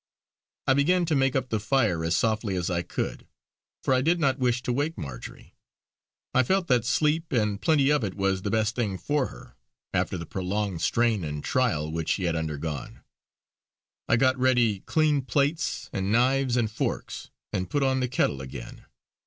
I 0.65 0.73
began 0.73 1.05
to 1.05 1.15
make 1.15 1.35
up 1.35 1.49
the 1.49 1.59
fire 1.59 2.03
as 2.03 2.17
softly 2.17 2.55
as 2.55 2.71
I 2.71 2.81
could, 2.81 3.27
for 3.83 3.93
I 3.93 4.01
did 4.01 4.19
not 4.19 4.39
wish 4.39 4.63
to 4.63 4.73
wake 4.73 4.97
Marjory. 4.97 5.53
I 6.33 6.41
felt 6.41 6.65
that 6.69 6.85
sleep 6.85 7.31
and 7.31 7.61
plenty 7.61 7.91
of 7.91 8.03
it 8.03 8.15
was 8.15 8.41
the 8.41 8.49
best 8.49 8.73
thing 8.75 8.97
for 8.97 9.27
her 9.27 9.53
after 9.93 10.17
the 10.17 10.25
prolonged 10.25 10.81
strain 10.81 11.23
and 11.23 11.43
trial 11.43 11.91
which 11.91 12.09
she 12.09 12.23
had 12.23 12.35
undergone. 12.35 13.01
I 14.09 14.15
got 14.17 14.39
ready 14.39 14.79
clean 14.79 15.21
plates 15.21 15.87
and 15.93 16.11
knives 16.11 16.57
and 16.57 16.71
forks, 16.71 17.29
and 17.53 17.69
put 17.69 17.83
on 17.83 17.99
the 17.99 18.07
kettle 18.07 18.41
again. 18.41 18.85